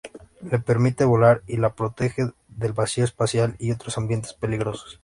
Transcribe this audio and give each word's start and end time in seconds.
Le 0.51 0.57
permite 0.57 1.05
volar 1.05 1.43
y 1.45 1.57
la 1.57 1.75
protege 1.75 2.31
del 2.47 2.73
vacío 2.73 3.03
espacial 3.03 3.55
y 3.59 3.71
otros 3.71 3.99
ambientes 3.99 4.33
peligrosos. 4.33 4.99